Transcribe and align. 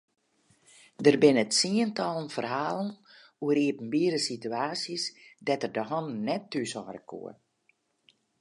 Der 1.05 1.17
binne 1.21 1.43
tsientallen 1.51 2.29
ferhalen 2.35 2.89
oer 3.43 3.57
iepenbiere 3.65 4.19
situaasjes 4.29 5.03
dêr't 5.45 5.65
er 5.67 5.73
de 5.75 5.83
hannen 5.89 6.19
net 6.27 6.43
thúshâlde 6.51 7.01
koe. 7.09 7.31